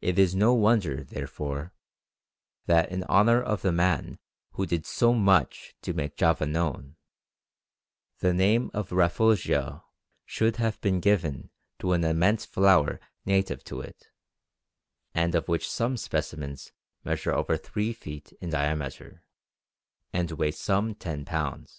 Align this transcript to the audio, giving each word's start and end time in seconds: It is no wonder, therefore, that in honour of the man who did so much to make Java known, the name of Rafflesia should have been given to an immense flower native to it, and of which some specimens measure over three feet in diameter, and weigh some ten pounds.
It 0.00 0.18
is 0.18 0.34
no 0.34 0.54
wonder, 0.54 1.04
therefore, 1.04 1.74
that 2.64 2.90
in 2.90 3.02
honour 3.04 3.42
of 3.42 3.60
the 3.60 3.70
man 3.70 4.18
who 4.52 4.64
did 4.64 4.86
so 4.86 5.12
much 5.12 5.74
to 5.82 5.92
make 5.92 6.16
Java 6.16 6.46
known, 6.46 6.96
the 8.20 8.32
name 8.32 8.70
of 8.72 8.92
Rafflesia 8.92 9.82
should 10.24 10.56
have 10.56 10.80
been 10.80 11.00
given 11.00 11.50
to 11.80 11.92
an 11.92 12.02
immense 12.02 12.46
flower 12.46 12.98
native 13.26 13.62
to 13.64 13.82
it, 13.82 14.06
and 15.12 15.34
of 15.34 15.48
which 15.48 15.70
some 15.70 15.98
specimens 15.98 16.72
measure 17.04 17.34
over 17.34 17.58
three 17.58 17.92
feet 17.92 18.32
in 18.40 18.48
diameter, 18.48 19.22
and 20.14 20.30
weigh 20.32 20.50
some 20.50 20.94
ten 20.94 21.26
pounds. 21.26 21.74